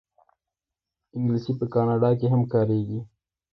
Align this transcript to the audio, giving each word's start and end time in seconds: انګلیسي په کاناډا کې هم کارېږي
انګلیسي 1.15 1.51
په 1.59 1.65
کاناډا 1.73 2.09
کې 2.19 2.27
هم 2.33 2.41
کارېږي 2.53 2.99